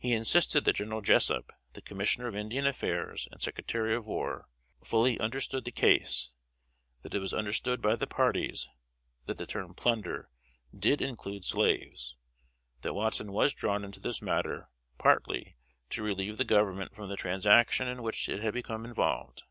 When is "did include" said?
10.76-11.44